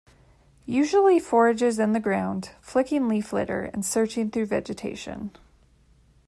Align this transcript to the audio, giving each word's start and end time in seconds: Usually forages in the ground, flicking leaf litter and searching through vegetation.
Usually 0.65 1.19
forages 1.19 1.77
in 1.77 1.93
the 1.93 1.99
ground, 1.99 2.55
flicking 2.59 3.07
leaf 3.07 3.31
litter 3.31 3.65
and 3.65 3.85
searching 3.85 4.31
through 4.31 4.47
vegetation. 4.47 5.29